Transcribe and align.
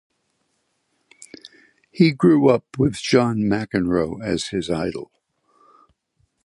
He 1.91 2.09
grew 2.09 2.49
up 2.49 2.65
with 2.79 2.95
John 2.99 3.41
McEnroe 3.41 4.19
as 4.25 4.47
his 4.47 4.67
idol. 4.67 5.11